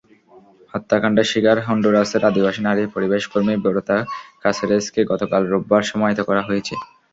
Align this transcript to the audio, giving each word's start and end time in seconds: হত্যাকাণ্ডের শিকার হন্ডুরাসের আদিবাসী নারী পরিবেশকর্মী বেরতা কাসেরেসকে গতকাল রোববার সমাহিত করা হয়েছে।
হত্যাকাণ্ডের 0.73 1.27
শিকার 1.31 1.57
হন্ডুরাসের 1.67 2.21
আদিবাসী 2.29 2.61
নারী 2.61 2.83
পরিবেশকর্মী 2.95 3.53
বেরতা 3.63 3.97
কাসেরেসকে 4.43 5.01
গতকাল 5.11 5.41
রোববার 5.45 5.83
সমাহিত 5.91 6.19
করা 6.29 6.41
হয়েছে। 6.47 6.73